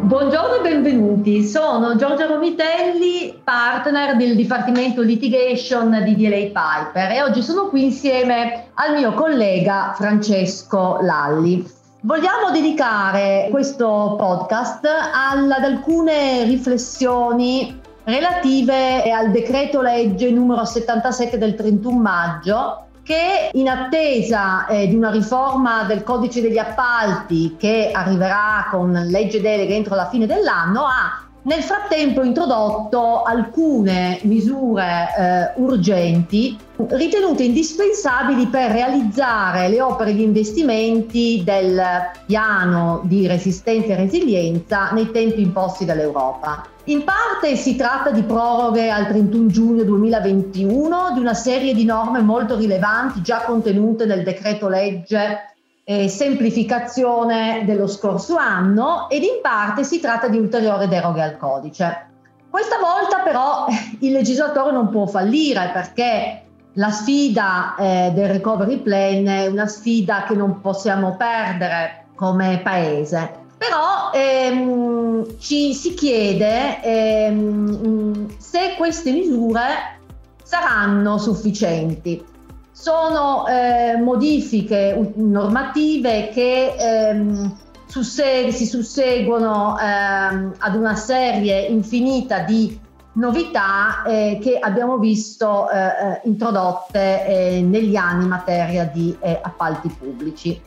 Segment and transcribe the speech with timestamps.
[0.00, 7.42] Buongiorno e benvenuti, sono Giorgia Romitelli, partner del Dipartimento Litigation di DLA Piper e oggi
[7.42, 11.68] sono qui insieme al mio collega Francesco Lalli.
[12.00, 21.98] Vogliamo dedicare questo podcast ad alcune riflessioni relative al decreto legge numero 77 del 31
[21.98, 28.92] maggio che in attesa eh, di una riforma del codice degli appalti che arriverà con
[28.92, 37.42] legge delega entro la fine dell'anno ha nel frattempo introdotto alcune misure eh, urgenti ritenute
[37.42, 41.82] indispensabili per realizzare le opere di investimenti del
[42.24, 46.64] piano di resistenza e resilienza nei tempi imposti dall'Europa.
[46.84, 52.20] In parte si tratta di proroghe al 31 giugno 2021 di una serie di norme
[52.20, 55.54] molto rilevanti già contenute nel decreto legge
[55.84, 62.06] eh, semplificazione dello scorso anno ed in parte si tratta di ulteriori deroghe al codice.
[62.48, 63.66] Questa volta però
[64.00, 66.42] il legislatore non può fallire perché
[66.78, 73.46] la sfida eh, del recovery plan è una sfida che non possiamo perdere come paese.
[73.58, 79.96] Però ehm, ci si chiede ehm, se queste misure
[80.44, 82.24] saranno sufficienti
[82.70, 92.78] sono eh, modifiche normative che ehm, susseg- si susseguono ehm, ad una serie infinita di
[93.18, 99.38] novità eh, che abbiamo visto eh, eh introdotte eh, negli anni in materia di eh,
[99.42, 100.60] appalti pubblici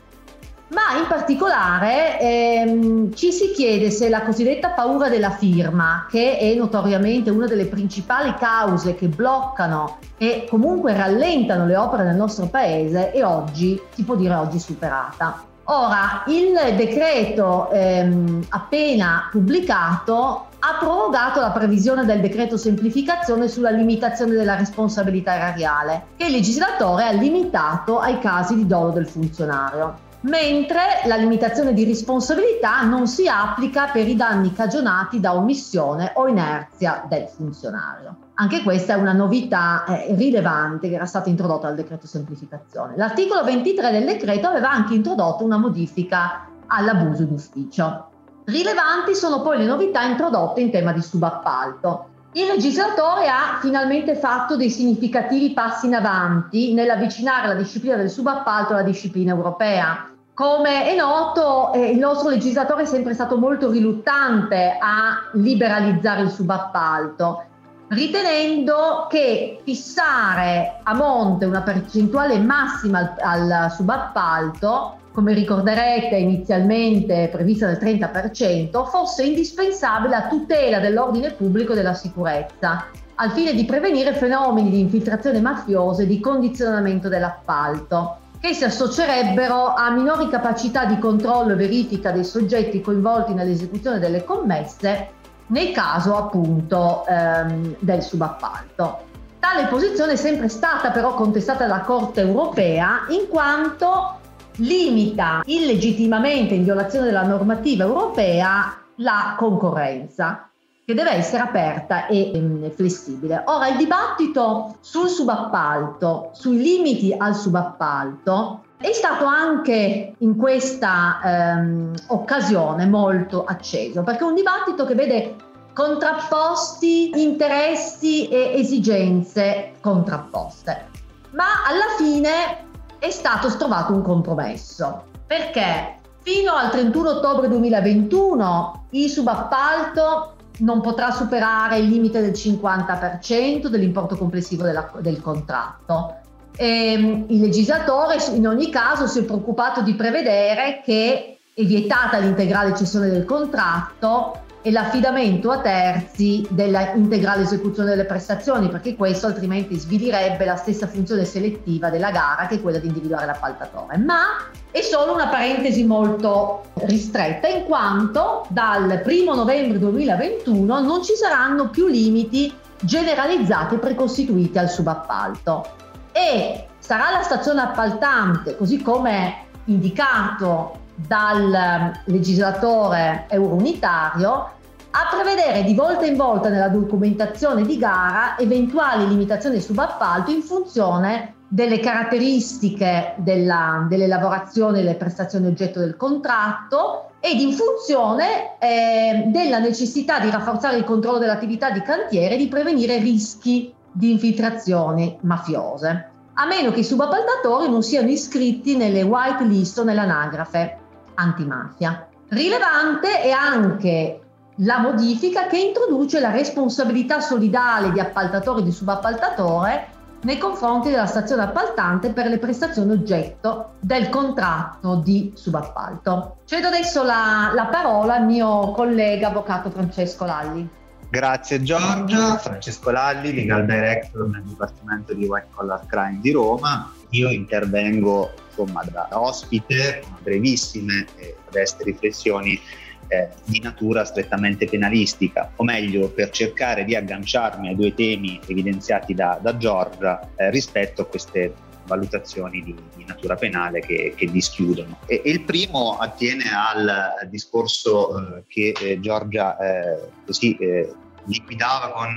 [0.71, 6.55] ma in particolare ehm, ci si chiede se la cosiddetta paura della firma, che è
[6.55, 13.11] notoriamente una delle principali cause che bloccano e comunque rallentano le opere nel nostro paese,
[13.11, 15.50] è oggi, si può dire oggi superata.
[15.73, 24.33] Ora, il decreto ehm, appena pubblicato ha prorogato la previsione del decreto semplificazione sulla limitazione
[24.33, 31.01] della responsabilità erariale, che il legislatore ha limitato ai casi di dolo del funzionario mentre
[31.05, 37.05] la limitazione di responsabilità non si applica per i danni cagionati da omissione o inerzia
[37.07, 38.17] del funzionario.
[38.35, 42.95] Anche questa è una novità eh, rilevante che era stata introdotta dal decreto semplificazione.
[42.97, 48.07] L'articolo 23 del decreto aveva anche introdotto una modifica all'abuso d'ufficio.
[48.45, 52.07] Rilevanti sono poi le novità introdotte in tema di subappalto.
[52.33, 58.71] Il legislatore ha finalmente fatto dei significativi passi in avanti nell'avvicinare la disciplina del subappalto
[58.71, 60.09] alla disciplina europea.
[60.33, 66.29] Come è noto, eh, il nostro legislatore è sempre stato molto riluttante a liberalizzare il
[66.29, 67.43] subappalto,
[67.89, 77.67] ritenendo che fissare a monte una percentuale massima al, al subappalto, come ricorderete inizialmente prevista
[77.67, 82.85] del 30%, fosse indispensabile a tutela dell'ordine pubblico e della sicurezza,
[83.15, 89.75] al fine di prevenire fenomeni di infiltrazione mafiosa e di condizionamento dell'appalto che si associerebbero
[89.75, 95.09] a minori capacità di controllo e verifica dei soggetti coinvolti nell'esecuzione delle commesse
[95.47, 99.09] nel caso appunto ehm, del subappalto.
[99.37, 104.20] Tale posizione è sempre stata però contestata dalla Corte europea in quanto
[104.61, 110.49] limita illegittimamente in violazione della normativa europea la concorrenza
[110.85, 113.43] che deve essere aperta e um, flessibile.
[113.45, 121.93] Ora, il dibattito sul subappalto, sui limiti al subappalto, è stato anche in questa um,
[122.07, 125.35] occasione molto acceso, perché è un dibattito che vede
[125.73, 130.89] contrapposti interessi e esigenze contrapposte.
[131.31, 132.69] Ma alla fine
[133.01, 141.09] è stato trovato un compromesso, perché fino al 31 ottobre 2021 il subappalto non potrà
[141.09, 146.17] superare il limite del 50% dell'importo complessivo della, del contratto.
[146.55, 152.19] E, ehm, il legislatore in ogni caso si è preoccupato di prevedere che è vietata
[152.19, 159.27] l'integrale cessione del contratto e l'affidamento a terzi della integrale esecuzione delle prestazioni, perché questo
[159.27, 163.97] altrimenti svilirebbe la stessa funzione selettiva della gara, che è quella di individuare l'appaltatore.
[163.97, 171.15] Ma è solo una parentesi molto ristretta, in quanto dal 1 novembre 2021 non ci
[171.15, 175.75] saranno più limiti generalizzati precostituiti al subappalto
[176.11, 184.59] e sarà la stazione appaltante, così come indicato dal legislatore eurounitario
[184.93, 191.35] a prevedere di volta in volta nella documentazione di gara eventuali limitazioni subappalto in funzione
[191.47, 200.19] delle caratteristiche della, e delle prestazioni oggetto del contratto ed in funzione eh, della necessità
[200.19, 206.45] di rafforzare il controllo dell'attività di cantiere e di prevenire rischi di infiltrazioni mafiose, a
[206.45, 210.80] meno che i subappaltatori non siano iscritti nelle white list o nell'anagrafe
[211.15, 212.07] antimafia.
[212.29, 214.21] Rilevante è anche
[214.57, 219.87] la modifica che introduce la responsabilità solidale di appaltatore e di subappaltatore
[220.23, 226.37] nei confronti della stazione appaltante per le prestazioni oggetto del contratto di subappalto.
[226.45, 230.69] Cedo adesso la, la parola al mio collega avvocato Francesco Lalli.
[231.09, 236.89] Grazie Giorgia, Francesco Lalli, Legal Director nel Dipartimento di White Collar Crime di Roma.
[237.09, 242.59] Io intervengo insomma da ospite brevissime e modeste riflessioni
[243.07, 249.13] eh, di natura strettamente penalistica, o meglio per cercare di agganciarmi ai due temi evidenziati
[249.13, 251.53] da, da Giorgia eh, rispetto a queste
[251.85, 254.99] valutazioni di, di natura penale che, che dischiudono.
[255.07, 260.93] E, e, il primo attiene al discorso eh, che eh, Giorgia eh, così eh,
[261.25, 262.15] liquidava con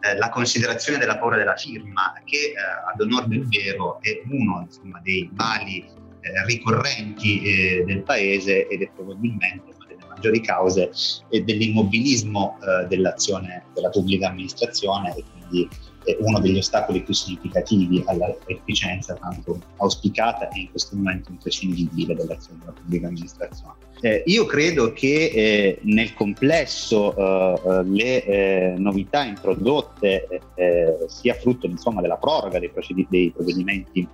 [0.00, 2.52] eh, la considerazione della paura della firma, che
[2.92, 5.98] ad onore del vero è uno insomma, dei mali
[6.44, 9.72] ricorrenti del paese ed è probabilmente
[10.20, 10.90] maggiori cause
[11.30, 15.68] e dell'immobilismo eh, dell'azione della pubblica amministrazione e quindi
[16.04, 22.58] è uno degli ostacoli più significativi all'efficienza tanto auspicata e in questo momento imprescindibile dell'azione
[22.60, 23.74] della pubblica amministrazione.
[24.02, 31.34] Eh, io credo che eh, nel complesso eh, eh le eh, novità introdotte eh, sia
[31.34, 34.06] frutto insomma, della proroga dei, procedi- dei provvedimenti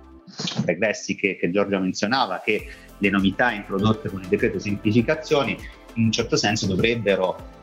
[0.65, 2.67] regressi che, che Giorgio menzionava, che
[2.97, 5.57] le novità introdotte con il decreto semplificazioni
[5.93, 7.55] in un certo senso dovrebbero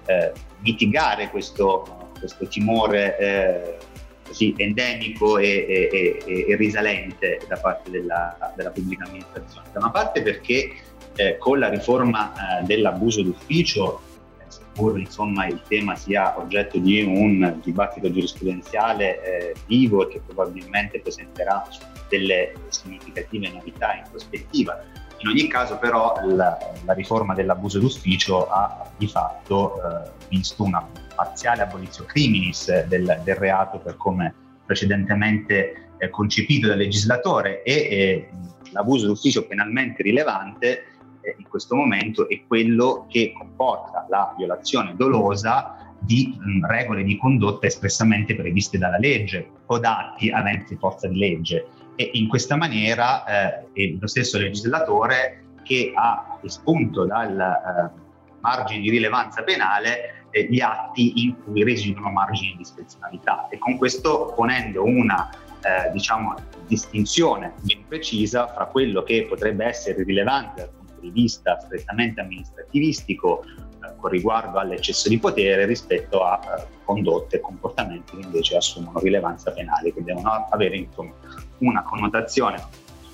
[0.60, 3.78] mitigare questo, questo timore
[4.26, 9.68] così endemico e, e, e, e, risalente da parte della, della, pubblica amministrazione.
[9.72, 10.74] Da una parte perché
[11.16, 14.00] eh, con la riforma eh, dell'abuso d'ufficio,
[14.38, 20.20] eh, seppur insomma, il tema sia oggetto di un dibattito giurisprudenziale eh, vivo e che
[20.24, 21.66] probabilmente presenterà
[22.08, 24.82] delle significative novità in prospettiva,
[25.18, 30.86] in ogni caso però la, la riforma dell'abuso d'ufficio ha di fatto eh, visto una
[31.14, 34.34] parziale abolizione criminis del, del reato per come
[34.66, 38.28] precedentemente eh, concepito dal legislatore e eh,
[38.72, 40.84] l'abuso d'ufficio penalmente rilevante
[41.20, 47.16] eh, in questo momento è quello che comporta la violazione dolosa di mh, regole di
[47.16, 52.56] condotta espressamente previste dalla legge o da atti aventi forza di legge e in questa
[52.56, 53.24] maniera
[53.72, 58.00] eh, lo stesso legislatore che ha espunto dal eh,
[58.40, 63.48] margine di rilevanza penale eh, gli atti in cui residuano margini di discrezionalità.
[63.48, 65.30] E con questo ponendo una
[65.64, 66.34] eh, diciamo,
[66.66, 73.44] distinzione ben precisa fra quello che potrebbe essere rilevante dal punto di vista strettamente amministrativistico
[73.44, 78.98] eh, con riguardo all'eccesso di potere rispetto a eh, condotte e comportamenti che invece assumono
[78.98, 81.12] rilevanza penale, che devono avere insomma,
[81.66, 82.62] una connotazione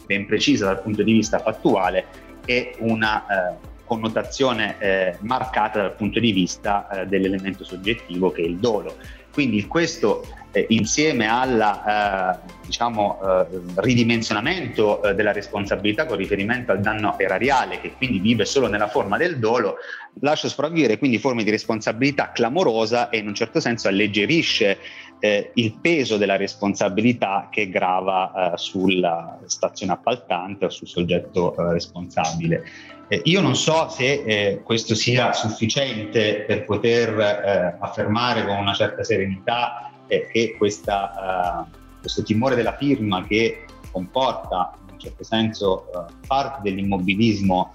[0.07, 2.07] ben precisa dal punto di vista fattuale
[2.45, 8.47] e una eh, connotazione eh, marcata dal punto di vista eh, dell'elemento soggettivo che è
[8.47, 8.97] il dolo.
[9.33, 16.81] Quindi questo eh, insieme al eh, diciamo, eh, ridimensionamento eh, della responsabilità con riferimento al
[16.81, 19.77] danno erariale che quindi vive solo nella forma del dolo,
[20.21, 24.79] lascia sopravvivere quindi forme di responsabilità clamorosa e in un certo senso alleggerisce
[25.21, 32.65] eh, il peso della responsabilità che grava eh, sulla stazione appaltante o sul soggetto responsabile.
[33.09, 38.73] Eh, io non so se eh, questo sia sufficiente per poter eh, affermare con una
[38.73, 39.90] certa serenità
[40.33, 41.69] che questa,
[42.01, 45.87] questo timore della firma che comporta in un certo senso
[46.27, 47.73] parte dell'immobilismo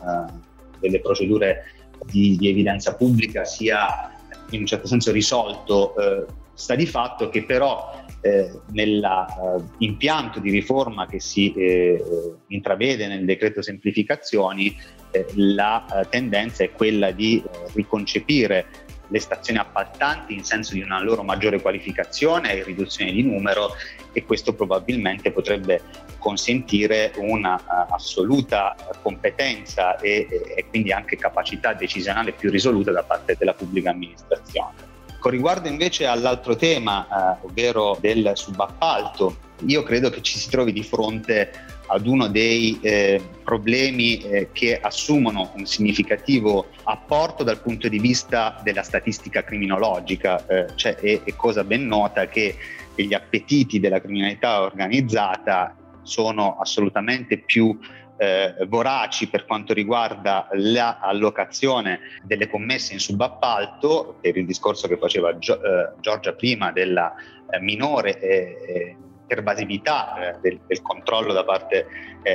[0.80, 1.64] delle procedure
[2.06, 4.12] di, di, evidenza pubblica sia
[4.52, 5.94] in un certo senso risolto
[6.56, 12.02] Sta di fatto che però eh, nell'impianto eh, di riforma che si eh,
[12.48, 14.74] intravede nel decreto semplificazioni,
[15.12, 18.68] eh, la eh, tendenza è quella di eh, riconcepire
[19.08, 23.72] le stazioni appaltanti in senso di una loro maggiore qualificazione e riduzione di numero
[24.12, 25.82] e questo probabilmente potrebbe
[26.18, 33.36] consentire una uh, assoluta competenza e, e, quindi anche capacità decisionale più risoluta da parte
[33.38, 34.94] della pubblica amministrazione.
[35.20, 40.72] Con riguardo invece all'altro tema, eh, ovvero del subappalto, io credo che ci si trovi
[40.72, 47.88] di fronte ad uno dei eh, problemi eh, che assumono un significativo apporto dal punto
[47.88, 52.56] di vista della statistica criminologica, eh, cioè è, è cosa ben nota che
[52.96, 57.78] gli appetiti della criminalità organizzata sono assolutamente più
[58.18, 65.38] eh, voraci per quanto riguarda l'allocazione delle commesse in subappalto, per il discorso che faceva
[65.38, 67.14] Gio, eh, Giorgia prima della
[67.52, 68.96] eh,
[69.26, 71.88] minore eh, pervasività del, del, controllo da parte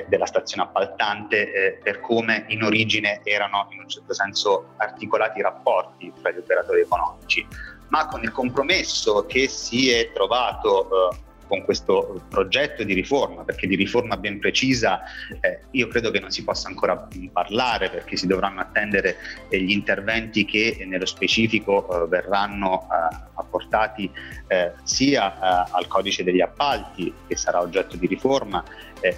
[0.09, 6.13] della stazione appaltante per come in origine erano in un certo senso articolati i rapporti
[6.21, 7.45] tra gli operatori economici,
[7.89, 11.11] ma con il compromesso che si è trovato
[11.51, 15.01] con questo progetto di riforma, perché di riforma ben precisa
[15.41, 19.17] eh, io credo che non si possa ancora parlare perché si dovranno attendere
[19.49, 24.09] gli interventi che nello specifico eh, verranno eh, apportati
[24.47, 28.63] eh, sia eh, al codice degli appalti che sarà oggetto di riforma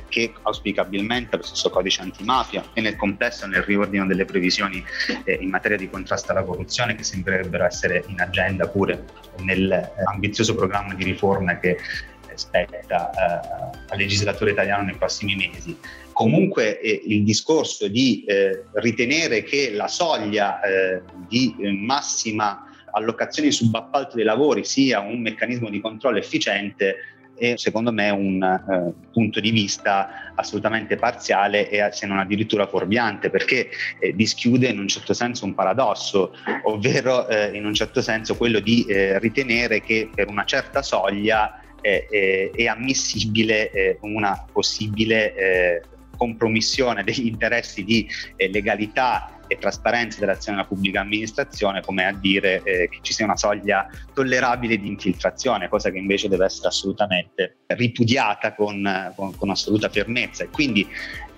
[0.08, 4.80] che auspicabilmente allo stesso codice antimafia e nel complesso nel riordino delle previsioni
[5.24, 9.02] in materia di contrasto alla corruzione che sembrerebbero essere in agenda pure
[9.38, 11.78] nell'ambizioso programma di riforme che
[12.36, 15.76] spetta eh, al legislatore italiano nei prossimi mesi.
[16.12, 23.50] Comunque eh, il discorso di eh, ritenere che la soglia eh, di eh, massima allocazione
[23.50, 26.96] subappalto dei lavori sia un meccanismo di controllo efficiente
[27.34, 33.30] è secondo me un eh, punto di vista assolutamente parziale e se non addirittura fuorviante
[33.30, 36.34] perché eh, dischiude in un certo senso un paradosso,
[36.64, 42.06] ovvero eh, in un certo senso quello di ritenere che per una certa soglia è,
[42.08, 45.82] è, è ammissibile eh, una possibile eh,
[46.16, 52.62] compromissione degli interessi di eh, legalità e trasparenza dell'azione della pubblica amministrazione, come a dire
[52.62, 57.58] eh, che ci sia una soglia tollerabile di infiltrazione, cosa che invece deve essere assolutamente
[57.66, 60.44] ripudiata con, con, con assoluta fermezza.
[60.44, 60.88] E quindi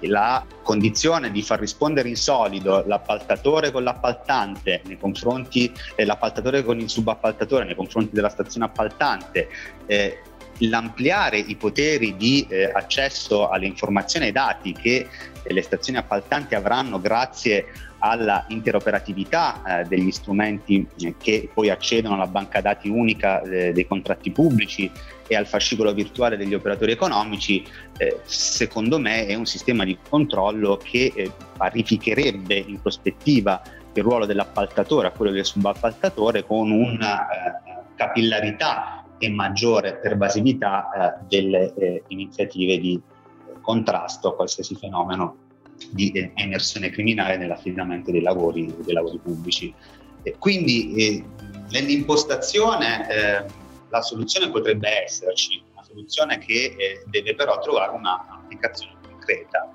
[0.00, 6.88] la condizione di far rispondere in solido l'appaltatore con l'appaltante nei confronti, eh, con il
[6.88, 9.48] subappaltatore nei confronti della stazione appaltante,
[9.86, 10.18] eh,
[10.58, 15.08] l'ampliare i poteri di eh, accesso alle informazioni e ai dati che
[15.42, 17.66] eh, le stazioni appaltanti avranno grazie
[17.98, 23.86] alla interoperatività eh, degli strumenti eh, che poi accedono alla banca dati unica eh, dei
[23.86, 24.90] contratti pubblici
[25.26, 27.64] e al fascicolo virtuale degli operatori economici,
[27.96, 33.62] eh, secondo me è un sistema di controllo che parificherebbe in prospettiva
[33.94, 37.26] il ruolo dell'appaltatore a quello del subappaltatore con una
[37.94, 43.00] capillarità e maggiore pervasività eh, delle eh, iniziative di
[43.60, 45.36] contrasto a qualsiasi fenomeno
[45.90, 49.72] di eh, emersione criminale nell'affidamento dei lavori, dei lavori pubblici.
[50.22, 51.24] E quindi eh,
[51.70, 53.44] nell'impostazione eh,
[53.88, 59.70] la soluzione potrebbe esserci, una soluzione che deve però trovare un'applicazione concreta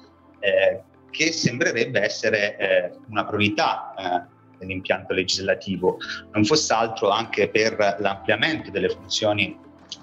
[1.10, 4.28] che sembrerebbe essere una priorità
[4.60, 5.98] dell'impianto legislativo,
[6.32, 9.58] non fosse altro anche per l'ampliamento delle funzioni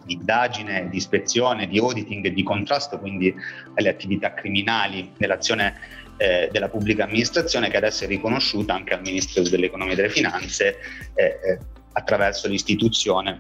[0.05, 3.35] di indagine, di ispezione, di auditing e di contrasto quindi
[3.75, 5.75] alle attività criminali nell'azione
[6.17, 10.79] eh, della pubblica amministrazione che adesso è riconosciuta anche al Ministero dell'Economia e delle Finanze
[11.15, 11.59] eh, eh,
[11.93, 13.39] attraverso l'istituzione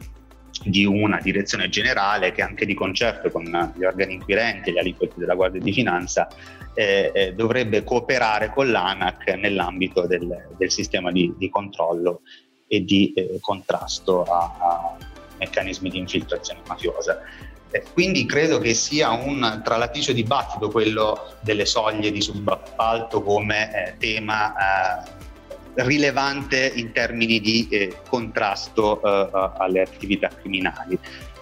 [0.66, 3.44] di una direzione generale che anche di concerto con
[3.76, 6.28] gli organi inquirenti e gli aliquoti della Guardia di Finanza
[6.74, 12.20] eh, eh, dovrebbe cooperare con l'ANAC nell'ambito del, del sistema di, di, controllo
[12.66, 14.96] e di eh, contrasto a, a,
[15.38, 17.20] meccanismi di infiltrazione mafiosa.
[17.70, 23.96] Eh, quindi credo che sia un tralatissimo dibattito quello delle soglie di subappalto come eh,
[23.98, 25.25] tema eh,
[25.76, 30.98] rilevante in termini di eh, contrasto eh, alle attività criminali.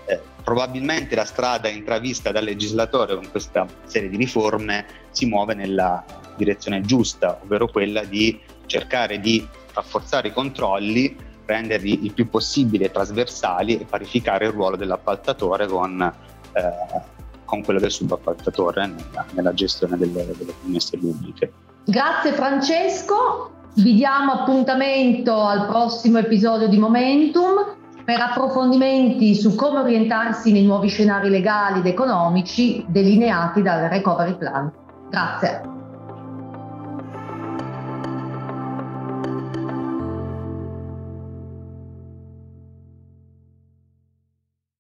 [0.07, 6.05] Eh, probabilmente la strada intravista dal legislatore con questa serie di riforme si muove nella
[6.37, 13.79] direzione giusta, ovvero quella di cercare di rafforzare i controlli, renderli il più possibile trasversali
[13.79, 16.01] e parificare il ruolo dell'appaltatore con,
[16.53, 17.03] eh,
[17.45, 21.53] con quello del subappaltatore nella, nella gestione delle, delle commesse pubbliche.
[21.85, 30.53] Grazie Francesco, vi diamo appuntamento al prossimo episodio di Momentum per approfondimenti su come orientarsi
[30.53, 34.71] nei nuovi scenari legali ed economici delineati dal Recovery Plan.
[35.09, 35.74] Grazie.